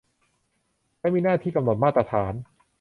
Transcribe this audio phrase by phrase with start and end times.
[0.99, 2.33] และมีหน้าที่กำหนดมาตรฐาน